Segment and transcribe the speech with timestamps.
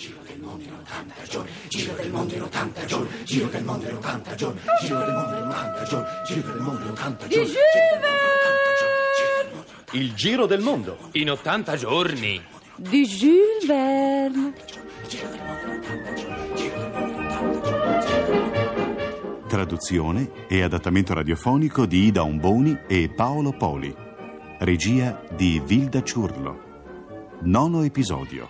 [0.00, 3.86] Giro del mondo in 80 giorni, giro del mondo in 80 giorni, giro del mondo
[3.86, 7.52] in 80 giorni, giro del mondo in 80 giorni, giro del mondo in 80 giorni.
[9.92, 10.96] Il giro del mondo.
[11.12, 12.40] In 80 giorni.
[12.76, 14.52] Di Jules.
[19.48, 23.94] Traduzione e adattamento radiofonico di Ida Omboni e Paolo Poli.
[24.60, 26.58] Regia di Vilda Ciurlo.
[27.42, 28.48] Nono episodio.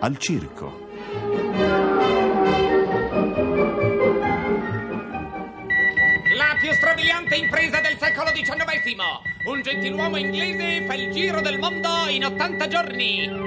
[0.00, 0.81] Al circo.
[6.34, 9.20] La più strabiliante impresa del secolo XIX.
[9.44, 13.41] Un gentiluomo inglese fa il giro del mondo in 80 giorni.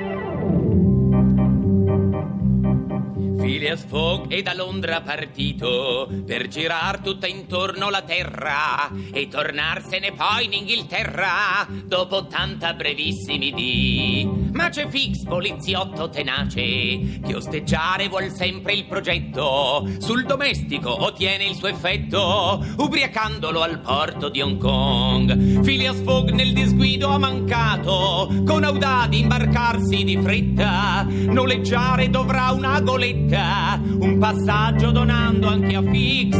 [3.84, 10.53] Fogg è da Londra partito per girar tutta intorno la terra e tornarsene poi in
[10.53, 14.43] Inghilterra dopo 80 brevissimi dì.
[14.53, 19.85] Ma c'è Fix, poliziotto tenace, che osteggiare vuol sempre il progetto.
[19.99, 25.62] Sul domestico ottiene il suo effetto, ubriacandolo al porto di Hong Kong.
[25.62, 32.79] Phileas Fogg nel disguido ha mancato, con Audà di imbarcarsi di fretta, noleggiare dovrà una
[32.79, 36.35] goletta un passaggio donando anche a Fix.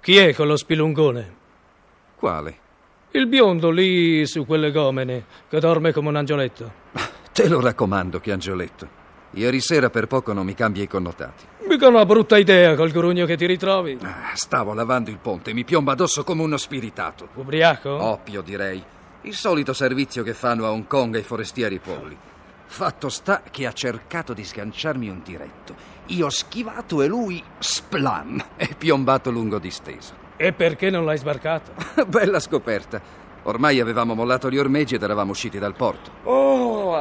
[0.00, 1.34] Chi è quello spilungone?
[2.16, 2.58] Quale?
[3.12, 6.72] Il biondo lì su quelle gomene, che dorme come un angioletto.
[7.32, 9.02] Te lo raccomando, Chiangioletto.
[9.34, 11.44] Ieri sera per poco non mi cambia i connotati.
[11.68, 13.98] Mica una brutta idea col grugno che ti ritrovi.
[14.02, 17.28] Ah, Stavo lavando il ponte e mi piomba addosso come uno spiritato.
[17.34, 17.90] Ubriaco?
[17.90, 18.82] Oppio, direi.
[19.22, 22.16] Il solito servizio che fanno a Hong Kong ai forestieri polli.
[22.66, 25.74] Fatto sta che ha cercato di sganciarmi un diretto.
[26.06, 30.22] Io ho schivato e lui, splam, è piombato lungo disteso.
[30.36, 31.72] E perché non l'hai sbarcato?
[32.06, 33.00] Bella scoperta.
[33.44, 36.10] Ormai avevamo mollato gli ormeggi ed eravamo usciti dal porto.
[36.24, 36.94] Oh,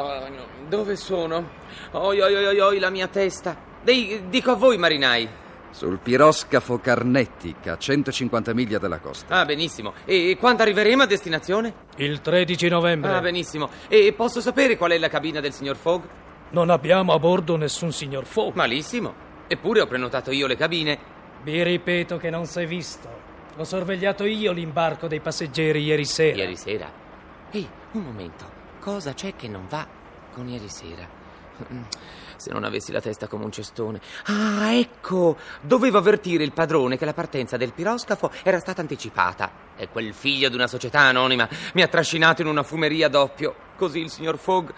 [0.75, 1.49] dove sono?
[1.91, 3.55] Oi, oi, oi, oi, la mia testa.
[3.83, 5.29] Dei, dico a voi, marinai.
[5.69, 9.35] Sul piroscafo Carnettica, a 150 miglia dalla costa.
[9.35, 9.93] Ah, benissimo.
[10.03, 11.73] E quando arriveremo a destinazione?
[11.97, 13.11] Il 13 novembre.
[13.11, 13.69] Ah, benissimo.
[13.87, 16.03] E posso sapere qual è la cabina del signor Fogg?
[16.49, 18.55] Non abbiamo a bordo nessun signor Fogg.
[18.55, 19.13] Malissimo.
[19.45, 20.97] Eppure ho prenotato io le cabine.
[21.43, 23.09] Vi ripeto che non sei visto.
[23.55, 26.37] L'ho sorvegliato io l'imbarco dei passeggeri ieri sera.
[26.37, 26.91] Ieri sera?
[27.51, 28.61] Ehi, un momento.
[28.79, 30.01] Cosa c'è che non va
[30.33, 31.21] con ieri sera?
[32.35, 34.01] Se non avessi la testa come un cestone.
[34.25, 35.37] Ah, ecco!
[35.61, 39.51] Dovevo avvertire il padrone che la partenza del piroscafo era stata anticipata.
[39.77, 43.55] E quel figlio di una società anonima mi ha trascinato in una fumeria doppio.
[43.77, 44.69] Così il signor Fogg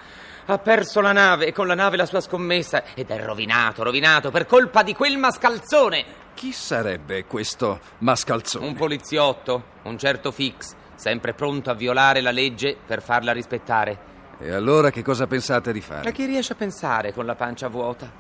[0.47, 4.29] ha perso la nave e con la nave la sua scommessa ed è rovinato, rovinato
[4.29, 6.23] per colpa di quel mascalzone.
[6.35, 8.67] Chi sarebbe questo mascalzone?
[8.67, 14.13] Un poliziotto, un certo Fix, sempre pronto a violare la legge per farla rispettare.
[14.39, 16.09] E allora che cosa pensate di fare?
[16.09, 18.11] A chi riesce a pensare con la pancia vuota?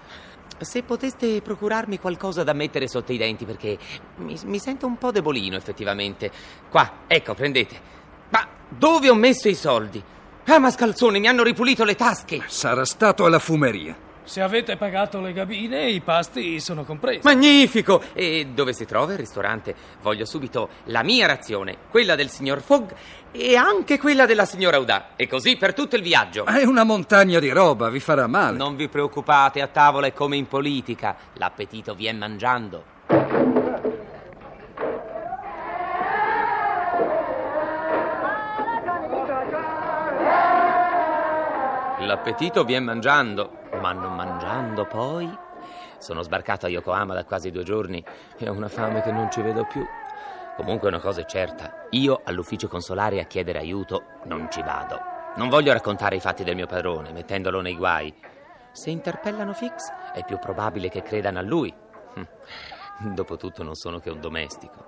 [0.57, 3.77] Se poteste procurarmi qualcosa da mettere sotto i denti, perché
[4.17, 6.31] mi, mi sento un po' debolino, effettivamente.
[6.69, 7.79] Qua, ecco, prendete.
[8.29, 10.01] Ma dove ho messo i soldi?
[10.45, 12.43] Ah, mascalzone, mi hanno ripulito le tasche.
[12.47, 14.04] Sarà stato alla fumeria.
[14.25, 17.21] Se avete pagato le cabine, i pasti sono compresi.
[17.23, 18.01] Magnifico!
[18.13, 19.75] E dove si trova il ristorante?
[20.01, 22.89] Voglio subito la mia razione, quella del signor Fogg
[23.31, 25.09] e anche quella della signora Udà.
[25.15, 26.45] E così per tutto il viaggio.
[26.45, 28.57] È una montagna di roba, vi farà male.
[28.57, 31.15] Non vi preoccupate, a tavola è come in politica.
[31.33, 32.93] L'appetito vien mangiando.
[41.99, 45.31] L'appetito vien mangiando, ma non mangiando poi.
[45.99, 48.03] Sono sbarcato a Yokohama da quasi due giorni
[48.37, 49.85] e ho una fame che non ci vedo più.
[50.55, 54.99] Comunque una cosa è certa, io all'ufficio consolare a chiedere aiuto non ci vado.
[55.35, 58.11] Non voglio raccontare i fatti del mio padrone, mettendolo nei guai.
[58.71, 61.73] Se interpellano Fix, è più probabile che credano a lui.
[62.15, 63.13] Hm.
[63.13, 64.83] Dopotutto non sono che un domestico.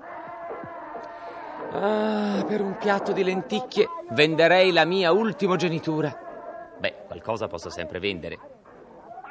[1.73, 6.17] Ah, per un piatto di lenticchie venderei la mia ultimogenitura.
[6.79, 8.56] Beh, qualcosa posso sempre vendere.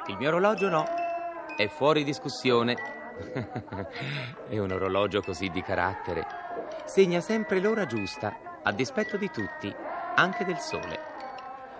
[0.07, 0.85] Il mio orologio no,
[1.57, 2.75] è fuori discussione.
[4.47, 6.25] è un orologio così di carattere.
[6.85, 9.73] Segna sempre l'ora giusta, a dispetto di tutti,
[10.15, 10.97] anche del sole.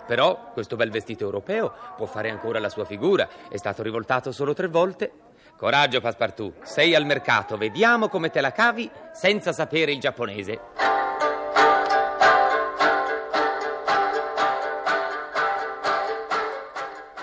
[0.06, 3.30] Però questo bel vestito europeo può fare ancora la sua figura.
[3.50, 5.12] È stato rivoltato solo tre volte.
[5.56, 10.97] Coraggio, Passepartout, sei al mercato, vediamo come te la cavi senza sapere il giapponese.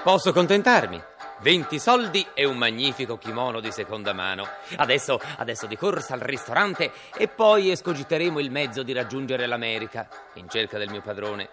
[0.05, 1.03] Posso contentarmi?
[1.41, 4.47] 20 soldi e un magnifico kimono di seconda mano.
[4.77, 10.47] Adesso, adesso di corsa al ristorante e poi escogiteremo il mezzo di raggiungere l'America in
[10.51, 11.49] cerca del mio padrone.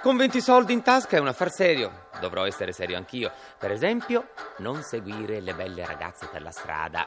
[0.00, 2.06] Con 20 soldi in tasca è un affar serio.
[2.20, 3.30] Dovrò essere serio anch'io.
[3.58, 4.30] Per esempio,
[4.60, 7.06] non seguire le belle ragazze per la strada.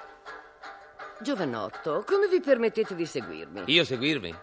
[1.22, 3.63] Giovanotto, come vi permettete di seguirmi?
[3.66, 4.36] Io seguirvi?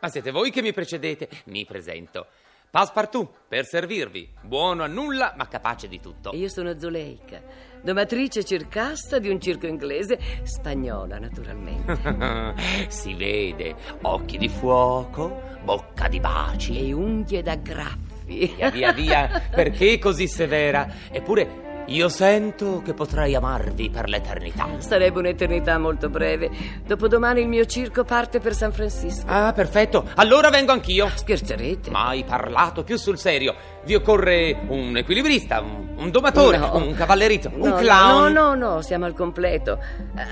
[0.00, 1.30] Ma siete voi che mi precedete?
[1.46, 2.26] Mi presento.
[2.74, 4.28] Passepartout, per servirvi.
[4.42, 6.32] Buono a nulla, ma capace di tutto.
[6.34, 7.40] Io sono Zuleika,
[7.80, 12.90] domatrice circasta di un circo inglese, spagnola naturalmente.
[12.90, 16.88] si vede, occhi di fuoco, bocca di baci.
[16.88, 18.52] E unghie da graffi.
[18.56, 20.88] Via, via, via, perché così severa?
[21.12, 24.66] Eppure io sento che potrei amarvi per l'eternità.
[24.78, 26.50] Sarebbe un'eternità molto breve.
[26.86, 29.24] Dopodomani il mio circo parte per San Francisco.
[29.28, 30.08] Ah, perfetto.
[30.16, 31.10] Allora vengo anch'io.
[31.14, 31.90] Scherzerete?
[31.90, 33.54] Mai parlato più sul serio.
[33.84, 36.76] Vi occorre un equilibrista, un, un domatore, No.
[36.76, 38.32] un cavallerito, un No, clown.
[38.32, 39.78] No, no, no, siamo al completo.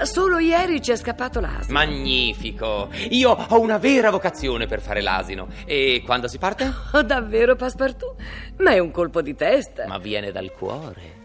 [0.00, 1.72] Eh, Solo ieri ci è scappato l'asino.
[1.72, 2.88] Magnifico.
[3.10, 5.48] Io ho una vera vocazione per fare l'asino.
[5.66, 6.72] E quando si parte?
[6.92, 8.14] Oh, davvero, Passepartout?
[8.58, 9.86] Ma è un colpo di testa.
[9.86, 11.20] Ma viene dal cuore.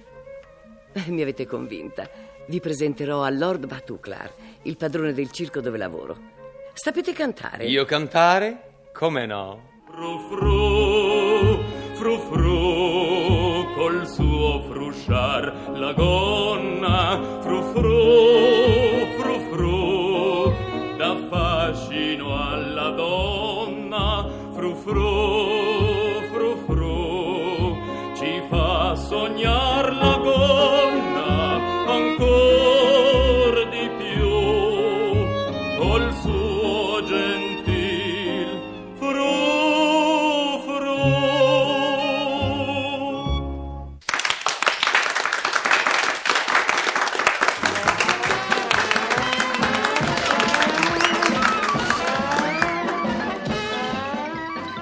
[0.97, 2.09] Eh, Mi avete convinta.
[2.47, 4.31] Vi presenterò a Lord Batuclar,
[4.63, 6.17] il padrone del circo dove lavoro.
[6.73, 7.65] Sapete cantare?
[7.65, 8.87] Io cantare?
[8.93, 9.75] Come no?
[9.91, 11.61] Frufru,
[11.93, 20.53] frufru, col suo frusciar la gonna, frufru, frufru,
[20.97, 25.36] dà fascino alla donna, frufru,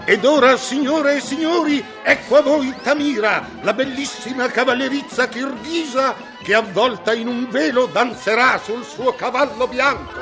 [0.07, 7.11] Ed ora, signore e signori, ecco a voi Tamira, la bellissima cavallerizza kirghisa che avvolta
[7.11, 10.19] in un velo danzerà sul suo cavallo bianco.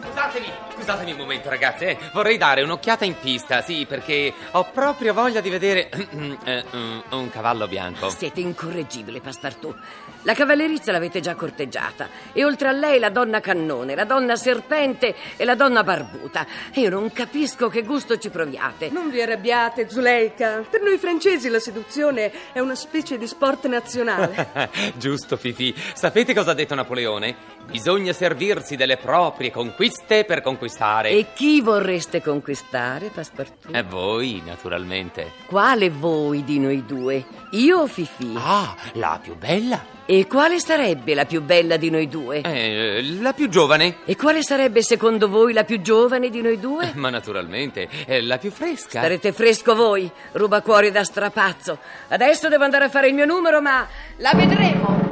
[0.00, 1.98] Scusatemi, scusatemi un momento ragazze, eh.
[2.14, 5.90] vorrei dare un'occhiata in pista, sì, perché ho proprio voglia di vedere
[6.44, 8.08] eh, un, un cavallo bianco.
[8.08, 9.76] Siete incorreggibile, Passepartout.
[10.22, 12.08] La cavallerizza l'avete già corteggiata.
[12.32, 16.46] E oltre a lei la donna cannone, la donna serpente e la donna barbuta.
[16.74, 18.90] Io non capisco che gusto ci proviate.
[18.90, 20.64] Non vi arrabbiate, Zuleika.
[20.68, 24.70] Per noi francesi la seduzione è una specie di sport nazionale.
[24.96, 25.74] Giusto, Fifi.
[25.94, 27.51] Sapete cosa ha detto Napoleone?
[27.70, 31.10] Bisogna servirsi delle proprie conquiste per conquistare.
[31.10, 33.74] E chi vorreste conquistare, Passepartout?
[33.74, 35.32] E voi, naturalmente.
[35.46, 37.24] Quale voi di noi due?
[37.52, 38.34] Io o Fifi?
[38.36, 39.92] Ah, la più bella?
[40.04, 42.40] E quale sarebbe la più bella di noi due?
[42.42, 43.98] Eh, la più giovane?
[44.04, 46.90] E quale sarebbe secondo voi la più giovane di noi due?
[46.94, 48.98] Ma naturalmente, è la più fresca.
[48.98, 51.78] Starete fresco voi, rubacuori da strapazzo.
[52.08, 53.86] Adesso devo andare a fare il mio numero, ma
[54.16, 55.11] la vedremo.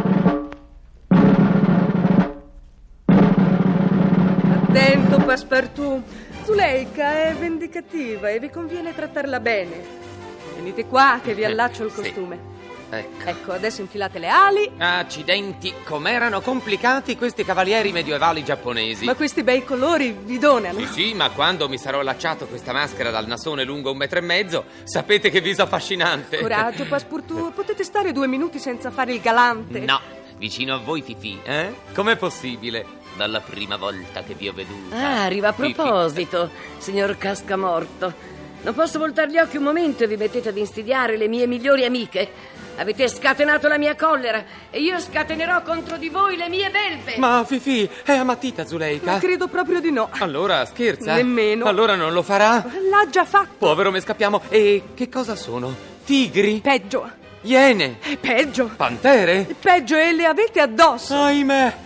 [4.75, 6.00] Attento, Passepartout.
[6.44, 9.82] Zuleika è vendicativa e vi conviene trattarla bene.
[10.55, 11.96] Venite qua che vi allaccio il Sì.
[12.00, 12.38] costume.
[12.88, 13.28] Ecco.
[13.28, 14.70] Ecco, adesso infilate le ali.
[14.78, 19.05] Accidenti, com'erano complicati questi cavalieri medievali giapponesi.
[19.06, 20.79] Ma questi bei colori vi donano.
[20.79, 24.22] Sì, sì, ma quando mi sarò allacciato questa maschera dal nasone lungo un metro e
[24.22, 26.39] mezzo, sapete che viso affascinante.
[26.39, 27.53] Coraggio, Passepartout.
[27.55, 29.81] Potete stare due minuti senza fare il galante.
[29.81, 30.00] No,
[30.39, 31.72] vicino a voi, Fifi, eh?
[31.93, 32.98] Com'è possibile?
[33.17, 34.96] Dalla prima volta che vi ho veduta.
[34.96, 38.29] Ah, arriva a proposito, signor Cascamorto.
[38.62, 41.84] Non posso voltare gli occhi un momento e vi mettete ad insidiare le mie migliori
[41.84, 42.58] amiche.
[42.76, 47.19] Avete scatenato la mia collera e io scatenerò contro di voi le mie belve.
[47.19, 49.12] Ma Fifi, è ammatita Zuleika?
[49.12, 50.08] Ma credo proprio di no.
[50.19, 51.14] Allora scherza?
[51.14, 51.67] Nemmeno.
[51.67, 52.64] Allora non lo farà?
[52.90, 53.55] L'ha già fatto.
[53.58, 54.43] Povero me scappiamo.
[54.48, 55.74] E che cosa sono?
[56.05, 56.60] Tigri?
[56.60, 57.10] Peggio.
[57.43, 57.98] Iene?
[58.19, 58.70] Peggio.
[58.76, 59.46] Pantere?
[59.58, 61.14] Peggio e le avete addosso.
[61.14, 61.76] Ahimè,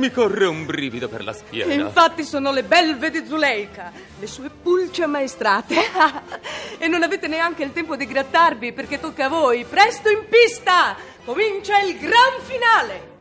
[0.00, 1.74] mi corre un brivido per la E schiena.
[1.74, 5.76] infatti sono le belve di Zuleika, le sue pulce ammaestrate.
[6.78, 9.64] e non avete neanche il tempo di grattarvi perché tocca a voi.
[9.68, 10.96] Presto in pista!
[11.24, 13.18] Comincia il gran finale!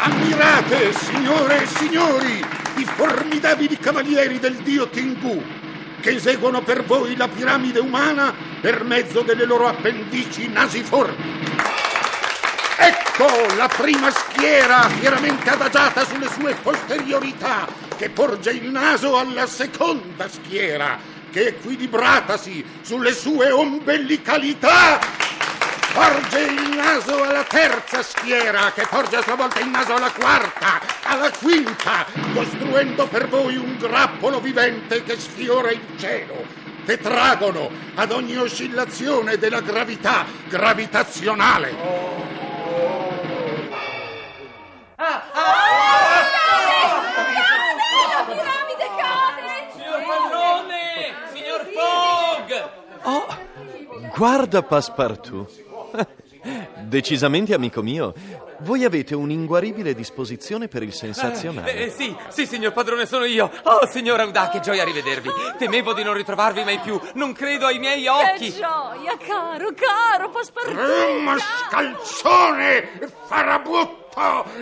[0.00, 2.44] Ammirate, signore e signori,
[2.76, 5.42] i formidabili cavalieri del dio Tingu,
[6.00, 11.46] che eseguono per voi la piramide umana per mezzo delle loro appendici nasiformi.
[13.20, 20.28] Ecco la prima schiera fieramente adagiata sulle sue posteriorità, che porge il naso alla seconda
[20.28, 20.96] schiera,
[21.32, 25.00] che equilibratasi sulle sue ombelicalità
[25.92, 30.80] porge il naso alla terza schiera, che porge a sua volta il naso alla quarta,
[31.02, 36.46] alla quinta, costruendo per voi un grappolo vivente che sfiora il cielo
[36.84, 42.37] tetragono ad ogni oscillazione della gravità gravitazionale.
[45.10, 46.24] Ah, ah,
[48.26, 49.72] piramide cade!
[49.72, 51.14] Signor padrone!
[51.32, 52.50] Signor Fogg!
[53.04, 53.26] Oh,
[54.14, 55.48] guarda Passepartout.
[56.84, 58.12] Decisamente, amico mio,
[58.58, 61.72] voi avete un'inguaribile disposizione per il sensazionale.
[61.72, 63.50] Eh, eh, sì, sì, signor padrone, sono io.
[63.62, 65.30] Oh, signor Audà, che gioia rivedervi.
[65.56, 67.00] Temevo di non ritrovarvi mai più.
[67.14, 68.50] Non credo ai miei occhi.
[68.50, 70.78] Che gioia, caro, caro, Passepartout!
[70.78, 73.10] Eh, mascalzone!
[73.24, 74.07] Farabutto!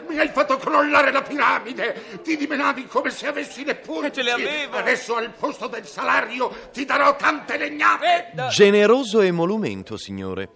[0.08, 2.20] Mi hai fatto crollare la piramide!
[2.22, 4.12] Ti dimenavi come se avessi le punte!
[4.12, 4.76] Ce le avevo!
[4.76, 8.32] Adesso al posto del salario ti darò tante legnate!
[8.36, 10.50] Eh, Generoso emolumento, signore.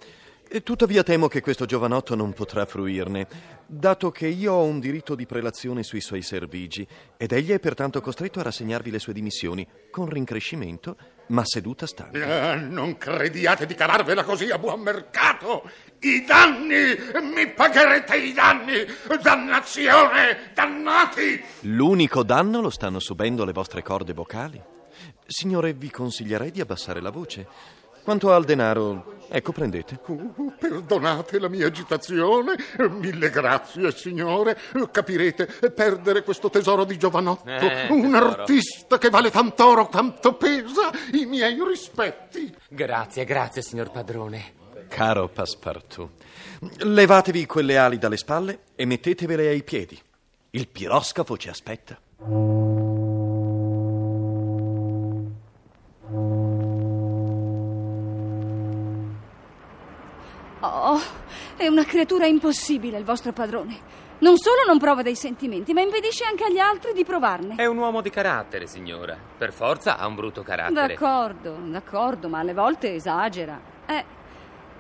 [0.64, 3.28] Tuttavia temo che questo giovanotto non potrà fruirne,
[3.66, 6.85] dato che io ho un diritto di prelazione sui suoi servigi
[7.16, 10.97] ed egli è pertanto costretto a rassegnarvi le sue dimissioni, con rincrescimento,
[11.30, 12.52] ma seduta stanca.
[12.52, 15.68] Eh, non crediate di cavarvela così a buon mercato!
[16.00, 16.96] I danni!
[17.34, 18.87] Mi pagherete i danni!
[19.22, 20.50] Dannazione!
[20.54, 21.42] Dannati!
[21.60, 24.60] L'unico danno lo stanno subendo le vostre corde vocali.
[25.26, 27.46] Signore, vi consiglierei di abbassare la voce.
[28.02, 30.00] Quanto al denaro, ecco, prendete.
[30.07, 32.57] Uh, perdonate la mia agitazione.
[32.90, 34.59] Mille grazie, signore.
[34.90, 38.16] Capirete, perdere questo tesoro di giovanotto, Eh, un tesoro.
[38.30, 42.52] artista che vale tant'oro quanto pesa, i miei rispetti.
[42.69, 44.54] Grazie, grazie, signor padrone.
[44.88, 46.11] Caro Passepartout,
[46.78, 49.97] levatevi quelle ali dalle spalle e mettetevele ai piedi.
[50.50, 51.97] Il piroscafo ci aspetta.
[61.90, 63.76] Creatura impossibile il vostro padrone.
[64.20, 67.56] Non solo non prova dei sentimenti, ma impedisce anche agli altri di provarne.
[67.56, 69.18] È un uomo di carattere, signora.
[69.37, 70.94] Per forza ha un brutto carattere.
[70.94, 73.61] D'accordo, d'accordo, ma alle volte esagera.
[73.87, 74.04] Eh,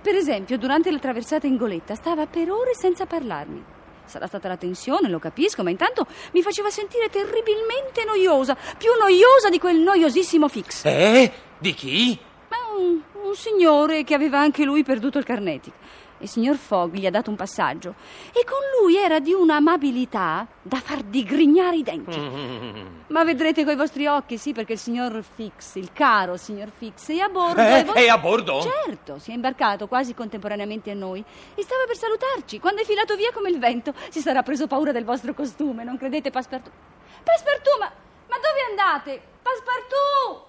[0.00, 3.64] per esempio, durante la traversata in goletta stava per ore senza parlarmi.
[4.04, 9.48] Sarà stata la tensione, lo capisco, ma intanto mi faceva sentire terribilmente noiosa, più noiosa
[9.50, 10.84] di quel noiosissimo fix.
[10.84, 11.32] Eh?
[11.58, 12.16] Di chi?
[12.48, 15.72] Ma un, un signore che aveva anche lui perduto il carnetic.
[16.22, 17.94] Il signor Fogg gli ha dato un passaggio
[18.32, 22.18] e con lui era di un'amabilità da far digrignare i denti.
[23.08, 27.18] Ma vedrete coi vostri occhi, sì, perché il signor Fix, il caro signor Fix, è
[27.20, 27.60] a bordo.
[27.62, 28.60] Eh, e vo- è a bordo?
[28.60, 31.24] Certo, si è imbarcato quasi contemporaneamente a noi
[31.54, 32.60] e stava per salutarci.
[32.60, 35.96] Quando è filato via come il vento, si sarà preso paura del vostro costume, non
[35.96, 36.72] credete, Passepartout?
[37.24, 37.90] Passepartout, ma,
[38.28, 39.22] ma dove andate?
[39.42, 40.48] Passepartout!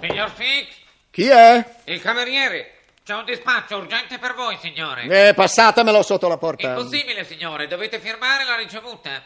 [0.00, 0.76] Signor Fix,
[1.10, 1.76] Chi è?
[1.86, 2.79] il cameriere.
[3.10, 5.02] C'è un dispaccio urgente per voi, signore.
[5.30, 6.68] Eh, passatemelo sotto la porta.
[6.68, 7.66] Impossibile, signore.
[7.66, 9.24] Dovete firmare la ricevuta.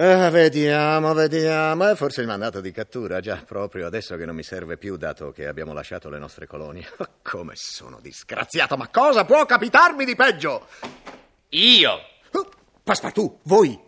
[0.00, 1.90] Eh, vediamo, vediamo.
[1.90, 5.30] Eh, forse il mandato di cattura, già, proprio adesso che non mi serve più, dato
[5.30, 6.88] che abbiamo lasciato le nostre colonie.
[7.20, 10.68] Come sono disgraziato, ma cosa può capitarmi di peggio?
[11.50, 12.00] Io.
[12.32, 12.48] Oh,
[12.82, 13.87] Passepartout, voi.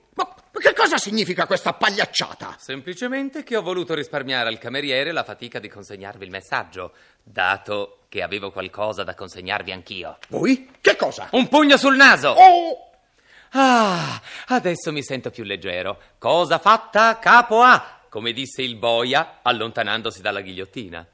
[0.60, 2.56] Che cosa significa questa pagliacciata?
[2.58, 8.20] Semplicemente che ho voluto risparmiare al cameriere la fatica di consegnarvi il messaggio, dato che
[8.20, 10.18] avevo qualcosa da consegnarvi anch'io.
[10.28, 10.70] Voi?
[10.78, 11.28] Che cosa?
[11.32, 12.28] Un pugno sul naso!
[12.28, 12.90] Oh!
[13.52, 15.98] Ah, adesso mi sento più leggero.
[16.18, 21.06] Cosa fatta, capo A, come disse il boia allontanandosi dalla ghigliottina.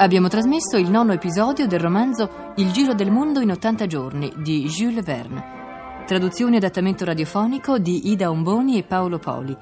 [0.00, 4.64] Abbiamo trasmesso il nono episodio del romanzo Il giro del mondo in 80 giorni di
[4.66, 6.04] Jules Verne.
[6.06, 9.56] Traduzione e adattamento radiofonico di Ida Omboni e Paolo Poli.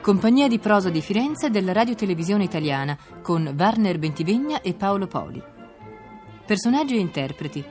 [0.00, 5.42] Compagnia di prosa di Firenze della Radio Televisione Italiana con Warner Bentivegna e Paolo Poli.
[6.46, 7.62] Personaggi e interpreti: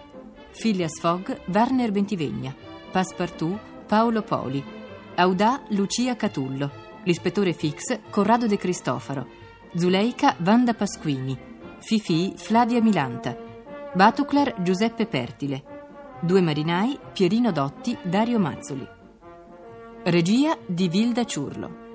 [0.56, 2.54] Phileas Fogg, Warner Bentivegna,
[2.92, 4.64] Passepartout, Paolo Poli,
[5.16, 6.70] Audà, Lucia Catullo,
[7.06, 9.26] l'ispettore Fix, Corrado De Cristofaro,
[9.74, 11.49] Zuleika, Wanda Pasquini,
[11.80, 13.36] Fifi, Flavia Milanta,
[13.94, 15.64] Batucler, Giuseppe Pertile,
[16.22, 18.88] Due marinai, Pierino Dotti, Dario Mazzoli.
[20.04, 21.89] Regia di Vilda Ciurlo.